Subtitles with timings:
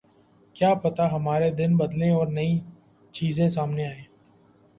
[0.55, 2.59] کیا پتا ہمارے دن بدلیں اور نئی
[3.13, 4.03] چیزیں سامنے آئیں۔